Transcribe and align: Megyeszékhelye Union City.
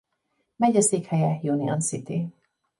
Megyeszékhelye 0.55 1.39
Union 1.43 1.79
City. 1.81 2.27